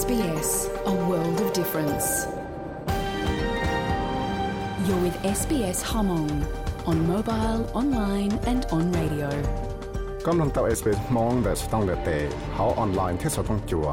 [0.00, 0.50] SBS,
[0.92, 2.06] a world of difference.
[4.86, 6.30] You're with SBS Hmong
[6.90, 9.30] on mobile, online and on radio.
[10.26, 12.18] กำลังตัว SBS มองแต่ต้องเลเตะ
[12.52, 13.88] เขาออนไลน์ที่สต้องจัว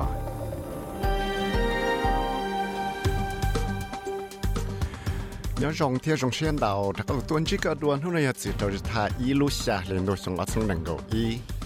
[5.64, 11.59] ยังจงเที่ยงเชียนดาวถ้าก็ตัวนี้ก็ดวนหุ่นยนต์สิตัวจะทาอีลูชาเรียนโดยสงลักษณ์หนึ่งเกาอี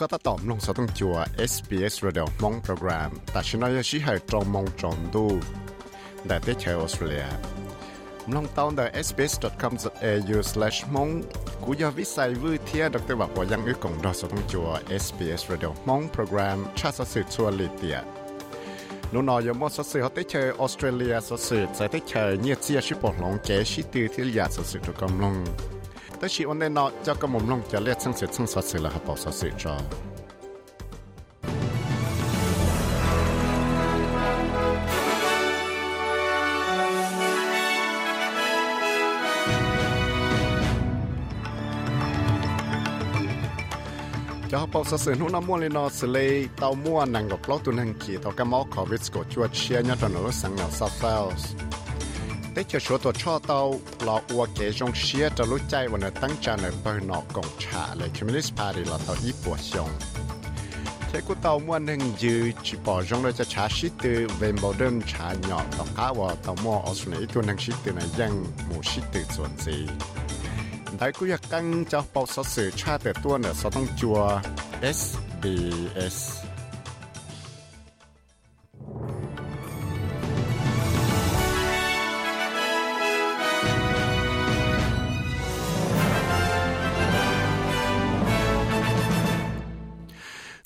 [0.00, 1.16] ตัดต่อมลงสต้องจัว
[1.50, 5.26] SBS Radio มองโปรแกรมแต่ฉันอยชี้ให้ตรงมองจอนดู
[6.26, 7.26] แต่ได้เชอออสเตรเลีย
[8.32, 11.08] มองตอนแต่ sbs.com.au/slash มอง
[11.64, 14.68] กูอยากวิสัยวิเทียดรบอกว่ายังอึกงดอสต้องจัว
[15.02, 17.96] SBS Radio มองโปรแกรมชาติสื่อชัวลิเตีย
[19.12, 25.36] นูนอยมอสสือเขาได้เชอออสเตรเลียสื่อจะได้เชอเนี่ยเจียชิปหลงแกชิตือที่อยากสื่อถูกกำลัง
[26.23, 29.75] แต่ชีวันนี้เนาะเจ้าก็มุมลงจะเรียกช่างเสียช่างสดสื่อแล้วครับบอกสดสื่อจอ
[44.53, 46.29] จะบอกสดสื่อนู่นน้ำมันเลยเนาะสิเลย
[46.59, 51.49] เต้าม้วนนังกับปลอกตัวนังขี่ต่อกับมอคอวิสก็จวดเชียร์เนี่ยตอนนั้นสังเงาซาเฟลส์
[52.54, 53.60] แต่จะชัวตัวช่อเตา
[54.04, 59.90] เราอวกเกจงเชียจะรู้ใจวันนี้ตั้งใจในเปิดนอกกงชาเลย Communist Party เราตาอีปัวชง
[61.08, 62.34] เทกูเตาม้วนหนึ่งยื
[62.66, 68.32] จีปอจงเลยจะชาชิตือเวนบอเดินชาหยอกต้องก้าวเตาม้วออสเตรเลียตัวหนึ่งชิตือในยัง
[68.66, 69.76] หมู่ชิตือส่วนสี
[70.96, 74.18] แต่กูอยากกันจะปอสสื่อชาติตัวเนี่ยสต้องจัว
[74.98, 76.18] SBS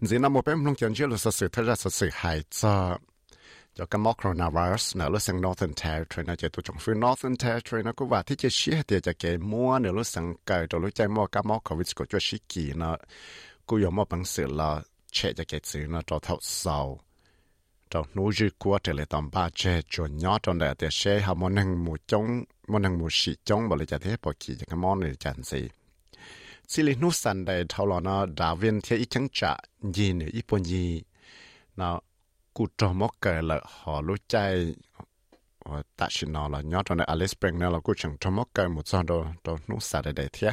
[0.00, 2.42] giờ nam một bên nông dân chưa là sự sự thật ra sự sự hại
[2.50, 2.98] cho
[3.74, 7.36] cho cái mắc coronavirus nữa lúc sang Northern Territory nó chỉ tụ trọng phía Northern
[7.36, 10.67] Territory nó cũng và thiết chế sĩ thì cho cái mua nữa lúc sang cái
[10.70, 12.96] rồi lúc chạy mua cái mắc covid của cho sĩ kỳ nó
[13.67, 17.00] cũng có một bằng sự là chạy cho cái chữ nó cho thấu sâu
[17.90, 21.20] cho nô dư của trở lại tầm ba chế cho nhỏ trong đại tiệt sẽ
[21.20, 24.34] hàm món hàng mù chong món hàng mù sĩ chong bảo lấy cho thế bảo
[24.40, 25.68] kỳ cho cái món này chẳng gì
[26.71, 29.52] สิลินุสันได้เท่าลอนะดาวินเทียอีจังจะ
[29.95, 30.86] ยีนอีปนยี
[31.80, 31.89] นะ
[32.55, 34.36] กูจอมกเกละหอรู้ใจ
[35.99, 39.11] ตัดชินอละยอดตอนในอลิสเปริงเนี่ยเรากูจังจอมกเกหมดจอโด
[39.43, 40.52] โดนุสันได้เทีย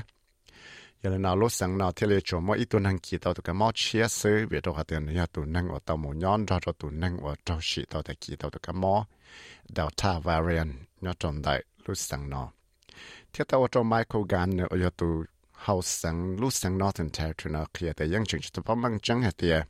[1.03, 8.95] ยังเลยนาลุสังนาเทเลจอมอีตัวนังกีตัวตัวกันมอเชียซื้อเวทว่าเตือนเนี่ยตัวนังว่าตัวหมูย้อนจอตัวนังว่าตัวชีตัวตะกีตัวตัวกันมอ
[9.73, 10.69] เดลต้าวาเรียน
[11.05, 12.43] ยอดจนได้ลุสังนา
[13.31, 15.13] เทียตัวตัวไมเคิลกันเนี่ยยอดตัว
[15.66, 19.22] hầu sang lúc sang Northern Territory nó kia thì dân chúng chúng ta mang chẳng
[19.22, 19.62] hết tiền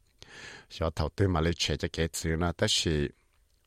[0.70, 3.10] cho đầu tư mà lấy chế cho cái chữ nó tất sự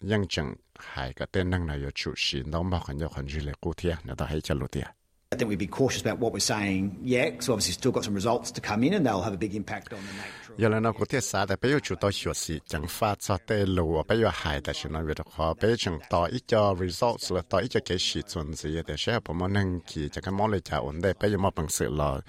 [0.00, 3.28] dân chúng hai cái tên năng này có chủ sĩ nó mà còn nhiều hơn
[3.28, 4.87] dư lại cụ thể nó đã hãy cho lụt tiền
[5.31, 8.50] I think we'd be cautious about what we're saying yet, obviously still got some results
[8.50, 10.93] to come in and they'll have a big impact on the nature giờ là nó
[10.93, 14.21] có thể xa bây giờ chúng tôi hiểu gì chẳng phát cho tê lù bây
[14.21, 15.99] giờ hại sự nó việc khó bây giờ chẳng
[16.31, 19.53] ít cho results là tao ít cho cái sự chuẩn gì để sẽ bỏ món
[19.53, 22.21] năng kỳ cho cái món này trả ổn định bây giờ mà bằng sự là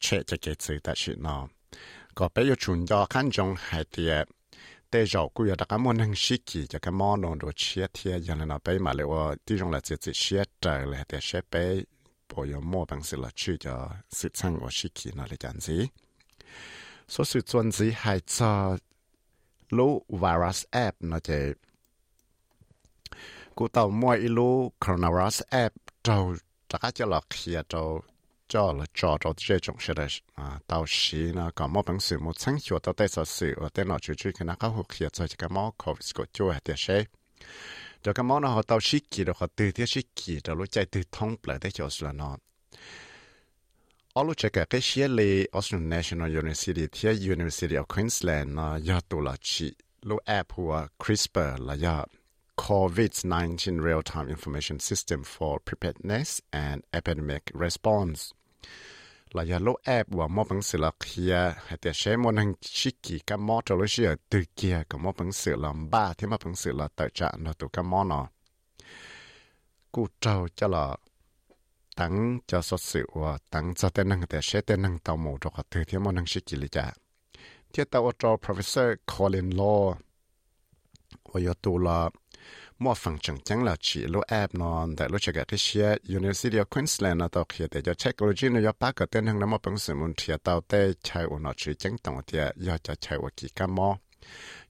[0.00, 1.48] chế cho cái sự tại sự nó
[2.14, 4.28] có bây giờ chúng cho khán trong hại tiệt
[4.90, 7.86] tê rau cũng là cái món năng sĩ kỳ cho cái món nó đồ chia
[7.94, 11.04] thiệt giờ là nó bây mà liệu tí trong là chỉ chỉ chia trời là
[11.08, 11.84] để sẽ bây
[12.34, 15.36] bỏ yêu mua bằng sự là chưa cho sự sang của sĩ kỳ nó là
[15.36, 15.86] chẳng gì
[17.08, 18.78] số sự chuẩn gì hay cho
[19.70, 21.52] lũ virus app nó chế
[23.54, 26.34] cú tàu mua ít lũ coronavirus app trâu
[26.68, 28.02] chắc cho là kia trâu
[28.48, 32.00] cho là cho cho chế trong sự đấy à tàu xí nó có mô bằng
[32.00, 34.54] sự một sáng hiệu tàu tây sở sự ở tên nó chú chú cái nó
[34.58, 36.76] có hụt kia cho cái mua covid của chú hệ tiền
[38.06, 40.56] cho cái món nó họ tao xích kỳ rồi họ từ thế xích kỳ rồi
[40.56, 42.36] lúc chạy từ thông lại để cho là nó
[44.12, 49.00] ở lúc chạy cái xe lì Australian National University thì University of Queensland nó do
[49.00, 52.04] tụ là chỉ lúc app của CRISPR là do
[52.56, 58.22] COVID-19 Real-Time Information System for Preparedness and Epidemic Response
[59.32, 62.54] là giờ lúc app và một bằng sự là kia hay để xem một hàng
[62.60, 66.12] chi kỳ cái món cho lúc xưa từ kia có một bằng sự là ba
[66.12, 68.28] thì một bằng sự là tự trạng nó tụ cái món nó
[69.92, 70.96] cụ trâu cho là
[71.96, 75.38] tăng cho số sự và tăng cho tên năng để sẽ tên năng tàu mù
[75.40, 76.92] cho họ từ thì một hàng chi kỳ lý trả
[77.72, 79.94] thiết tàu cho professor Colin Law
[82.78, 85.18] và yếu tụ là mua phần chẳng chẳng là chỉ lô app nó tại lô
[85.18, 89.08] chạy cái xe University of Queensland nó tao khi để cho technology nó có cái
[89.10, 91.98] tên hàng nó mà bằng sự muốn thiệt tao tê chạy của nó chỉ chẳng
[91.98, 93.98] tổng thì do cho chạy của kỳ cam mò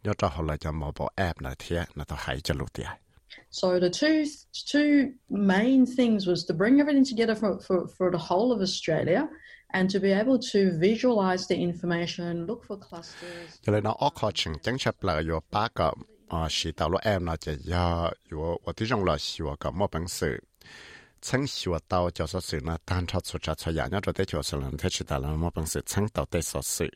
[0.04, 2.86] nhớ cho họ là cho mobile app là thế là tao hãy cho lụt tiền
[3.50, 4.24] So the two
[4.72, 9.28] two main things was to bring everything together for, for, for the whole of Australia
[9.70, 13.60] and to be able to visualize the information, look for clusters.
[16.28, 16.48] 啊！
[16.48, 20.40] 是到了 M na jaya yo wati jangla siwa ka mabangse,
[21.20, 21.46] tseng
[25.18, 26.88] 了没本事 ta o jasosse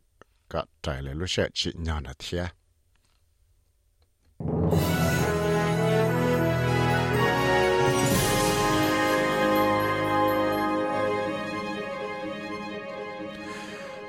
[2.05, 2.60] na ta.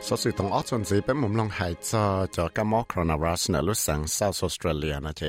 [0.07, 2.05] สสุตองออสนสีเป็นมุมลงหายจอ
[2.35, 5.23] จากมอโครนารัสเนลุสังซาท์ออสเตรเลียนะเจ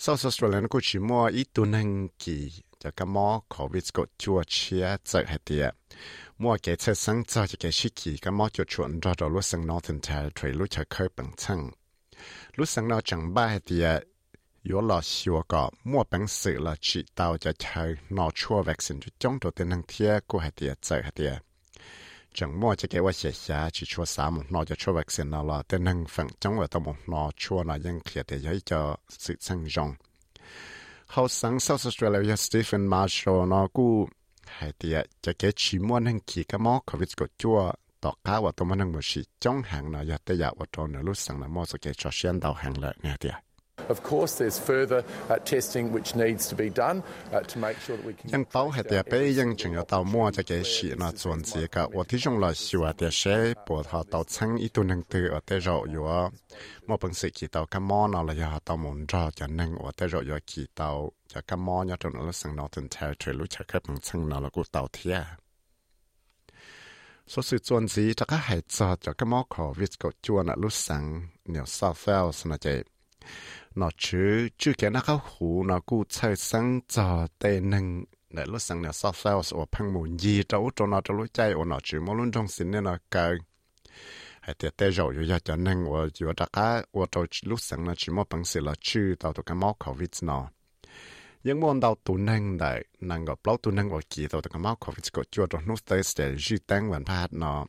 [0.00, 1.90] เซาท์ออสเตรเลียนกูชิมัวอีตุนัง
[2.22, 2.38] กี
[2.82, 5.66] จากมอโควิดก็ชัวเชียเจอเหตีย
[6.42, 11.60] มัวเกเชสังจอจะเกชิกีกมอจุดชวนรอดลุสังนอร์ทเทอร์ทรีลุชเคยปังชัง
[12.56, 13.86] ลุสังนอจังบ้าเหตีย
[14.70, 17.84] ยอวหลอชัวก็มั่วปังสื่อละจิตเตาจะใช้
[18.16, 21.45] นอชัววัคซีนจุดจ้องตัวเต็นังเทียกูเหตียเจอเหตีย
[22.35, 25.29] chẳng mua cho cái vật xe xe chỉ chua sáu một nó cho chua vaccine
[25.29, 28.39] nào là tên năng phận trong ở tàu một nó chua là dân kia để
[28.39, 29.95] giấy cho sự sang rong
[31.07, 34.09] hậu sáng South Australia Stephen Marshall nó cú
[34.45, 38.41] hay tiệt cho cái chỉ mua năng kỳ cái mỏ covid của chua tọt cá
[38.41, 41.17] và tàu năng một sự trong hàng nó giờ tới giờ và trong nó lúc
[41.17, 43.44] sáng là mua cho cái cho xuyên đầu hàng lại nghe tiệt Of course, there's
[43.44, 43.44] further uh, testing which needs to be done uh, to make sure that we can.
[43.44, 43.44] ยังเต้
[48.34, 53.22] ยังเต้าเหตุเปยังจึงเต้ามัวจะเกษีนาส่วนเสียกะว่าที่จงลอยสิวเตเช
[53.66, 56.04] ปวดหาเต้าชังอีตุนังตือเตจออยู่
[56.88, 60.90] มอปังสิกีเต้ากะมอนเอาละยาเต้ามุนจอจะนังอเตจออยู่กีเต้า
[61.32, 65.18] จะกะมอนยาตนอลสังนอตันเทอร์ทรีรู้จักแค่ปังชังนอละกูเต้าเทีย
[67.32, 71.04] สสุดจวนสีจะก็หายจอจะก็มอขอวิสกจวนลุสัง
[71.48, 72.66] เหนียวซาเฟลสนาเจ
[73.74, 78.04] nó chứ chứ cái nó khâu hủ nó cũng chơi sáng cho tê nâng.
[78.30, 81.26] Để lúc sáng nó sao sao ở phăng mùn gì đâu cho nó cho lúc
[81.32, 83.34] chạy ở nó chứ mà luôn trong xin nên nó cờ.
[84.40, 87.84] Hay thì tê rồi giờ cho nâng ở giờ đã cả ở cho lúc sáng
[87.84, 90.48] nó chỉ mà bằng sự là chứ tao tụi cái máu covid nó.
[91.44, 94.50] Nhưng mà đào tụ nâng đại nâng gặp lâu tụ nâng ở kỳ tao tụi
[94.52, 97.66] cái máu covid có chưa cho nút tới sẽ dư tăng vận phát nó.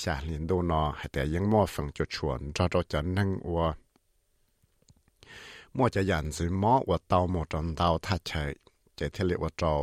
[0.00, 3.64] ชาลินดูนอแต่ยังมอฝังจุดชวนจอดจะนั่งวัว
[5.76, 8.50] มัวจะยันซึมอว่าเตาหมดจนเตาทัดเฉย
[8.98, 9.74] จะเทเลว่าเตา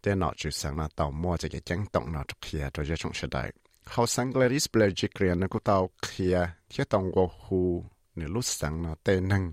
[0.00, 3.48] แต่นอจุดสังนาเตามัวจะแจังตองนอจะเคลียตัวจะชงเฉย
[3.88, 6.36] เขาสังเกลิสเปลจิเกรียนกูเตาเคลีย
[6.68, 7.62] เที่ต้องวัวหู
[8.14, 9.44] เนื้อลุสังนาเตนึง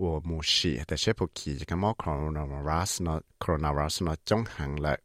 [0.00, 4.98] วัวมูชีแต่เชฟพวกขี่จะกมอโคโรนาไวรัสนอโคโรนาไวรัสนอจงหังเลย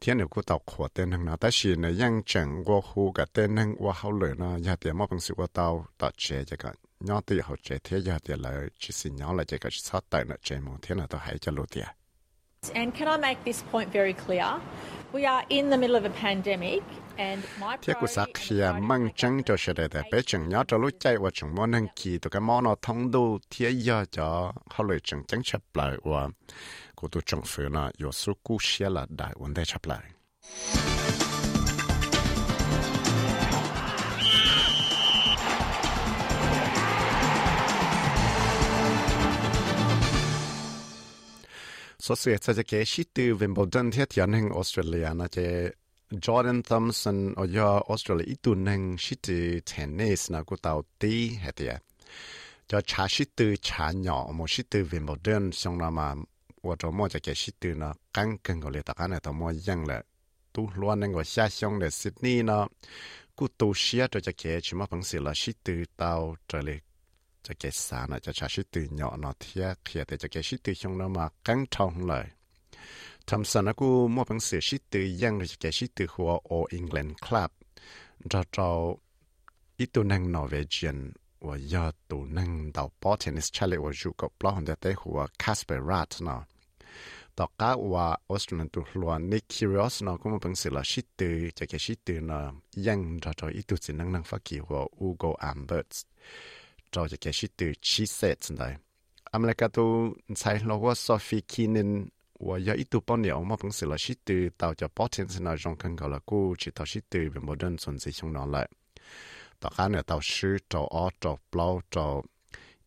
[0.00, 6.74] 天牛股到火电能呢，但是呢，样整我户个电能我好累呢，也点冇本事我到到这这个。
[6.98, 10.24] nhỏ từ hậu chế thế giờ thì là chỉ xin nhỏ là chỉ có sát tại
[10.24, 11.86] nó chế một thế nào tôi hãy cho lụt tiền.
[12.74, 14.60] And can I make this point very clear?
[17.81, 20.91] thế của sắc là mang trắng cho sẽ để để bé chừng nhỏ cho lúc
[20.99, 24.53] chạy và chừng món hàng kỳ tụ cái món nó thông đu thế giờ cho
[24.69, 26.27] họ lấy chừng trắng chập lại và
[26.95, 30.03] cô tụ chừng phụ nó yếu số cú xe là đại vấn đề chập lại.
[42.15, 45.37] så så att jag kan skita ju vem bodan till att jag häng Australien att
[46.11, 51.79] Jordan Thompson och jag Australien i tunnhang skita tennis när jag tog ti heter jag
[52.67, 56.15] cho cha sĩ tư cha nhỏ một sĩ tư về một đơn xong là mà
[56.61, 59.33] của cho mua cho cái sĩ tư nó căng cân của lệ tạc này tao
[59.33, 60.03] mua dân là
[60.53, 62.67] tu luôn nên gọi xa xong để Sydney nó
[63.35, 66.35] cú tu xia cho cho cái chỉ mà bằng sự là sĩ tư tao
[67.48, 72.26] จะเกษานะจะชาชิตือหยอเนาะเทียเขียแต่จะเกชิตือชงเนาะมากังทองเลย
[73.28, 77.50] ทำสันกูมั่วเป็นเสือชิตือยังจะเกชิตือหัวโออังกฤษคลับ
[78.32, 78.68] จะเรา
[79.78, 80.98] อีตัวนั่งนอร์เวเจียน
[81.46, 86.42] ว่ายอดตัวนั่งดาวปอเทนนิสชาเลว่าอยู่กับปลอหันเตะหัวคาสเปอร์รัตเนาะ
[87.38, 92.44] ต่อก้าว่าออสเตรเลียตัวล้วนนิคิริอสเนาะก็มาเป็นเสือชิตือจะเกชิตือเนาะ
[92.86, 95.92] ยังจะเราอีตัวสินั่งนั่งฟักกี่หัวอูโกอัมเบิร์ต
[96.91, 98.69] เราจะแกชิตือชีเซตได้
[99.33, 99.87] อเมริกาตัว
[100.37, 101.89] ใช้เราว่าซอฟีคินิน
[102.47, 108.63] ว่าอยาอิตูปอนเดียวมาพังสิลชิตือเต่าจะป้อเทนสนาจงคันกาลกูชิตาชิตือเป็นโมเดิร์นสนสิชงนั่นแหละ
[109.61, 112.05] ต่อข้าเนี่ยเตาชื่อเตาอ้อเตาเปล่าเตา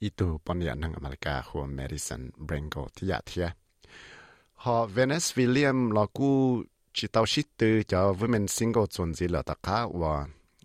[0.02, 3.49] อิตูปอนเดียนั่งอเมริกาหัวเมดิสันเบรงโกที่ยาเทีย
[4.62, 6.30] ฮอเวนิสวิลเลียมเรากู
[6.97, 10.14] ชิตาชิตือจะวิเมนซิงเกิลสนสิเหล่ตะข้าว่า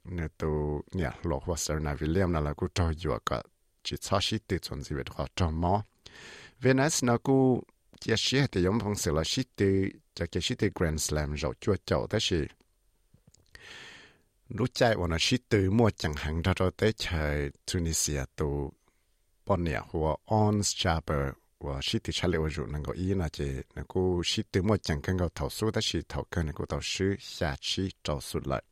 [0.10, 3.44] nè tu nhà lộc hoa sơn này William là cô trò dùa cả
[3.84, 5.84] chỉ cho sĩ tự chuẩn gì về họ trò mò
[6.60, 7.62] Venice nó cô
[8.00, 11.34] chia sẻ thì giống phong sự là sĩ tự cho cái sĩ tự Grand Slam
[11.34, 12.46] rồi chua chậu thế gì
[14.50, 18.72] lúc chạy vào nó sĩ tự mua chẳng hạn ra rồi tới trời Tunisia tu
[19.46, 23.14] bọn nhà hoa Ons Chaper và sĩ tự chả lẽ ở dụng năng có ý
[23.14, 23.46] là chỉ
[23.76, 26.52] là cô sĩ tự mua chẳng cần có thầu số thế gì thầu cần là
[26.56, 28.64] cô thầu sư hạ chi thầu số lại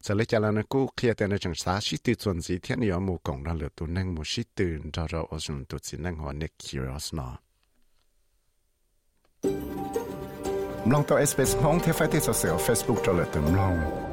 [0.00, 2.58] giờ lấy cho là nó cố kia tên là chẳng xa sĩ tư chuẩn gì
[2.62, 5.64] thiên nhiều mù cổng ra lửa tu năng mù sĩ tư ra ra ở dùng
[5.64, 7.36] tu chỉ năng họ nick curious nó
[10.84, 14.08] Mlong tàu SBS mong theo phải tiếp tục Facebook cho lửa tu mlong.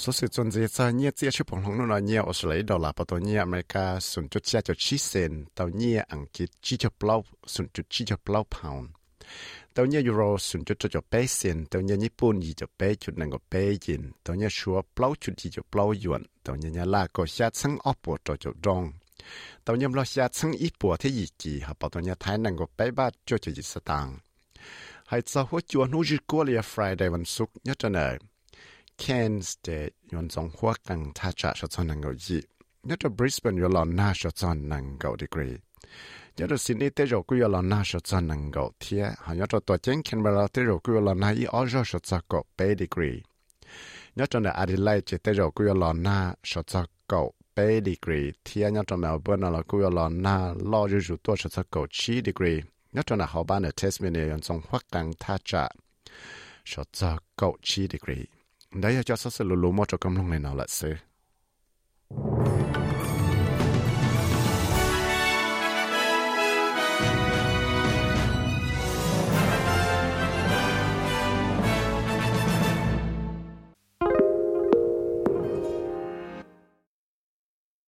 [0.00, 2.78] Số sự chuẩn gì cho nhẹ chia chụp bằng lòng nó nhẹ ở dưới đầu
[2.78, 6.50] là bắt đầu nhẹ America sụn chút chia cho chi sen tàu nhẹ anh kít
[6.62, 8.88] chi cho bao sụn chút chi cho bao pound
[9.74, 13.12] tao nhớ euro sủng cho cho bé xin tao nhớ Japan gì cho bé chút
[13.18, 16.70] năng có bé yin tao nhớ sure plau chút gì cho plau yuan tao nhớ
[16.70, 18.92] nhà la có xa sang ốc bộ cho cho rong
[19.64, 22.38] tao nhớ lo xa sang ít bộ thế gì kỳ hợp bảo tao nhớ thái
[22.38, 24.18] năng có bé ba cho cho gì sa tang
[25.06, 28.18] hay sao hỗ chùa nô dư cô lia Friday วันศุกร์ nhất cho nợ
[29.06, 32.40] Cairns để yon dòng hoa càng tha trả cho cho năng có gì
[32.82, 35.56] nhất cho Brisbane yon lo na cho cho năng có degree
[36.36, 39.08] giờ đó xin đi tới rồi cứ là na sốt chon nang gạo thia.
[39.18, 41.84] Ha nhớ cho tổ chức Canberra te ro ku yo lo na yi ở rồi
[41.84, 43.20] sốt cha go pe degree.
[44.16, 47.18] Nya to na Adelaide chỉ tới rồi cứ là na sha cha go
[47.56, 48.32] pe degree.
[48.54, 51.62] nhớ cho to Melbourne lo ku yo là na lo ju ju to sha cha
[51.70, 52.60] go chi degree.
[52.92, 55.68] Nya to na ở Tasmania yon zong hua kang tha cha
[56.64, 58.24] sha cha go chi degree.
[58.74, 60.94] đấy cho số sự lulu một cho công long này nào là sự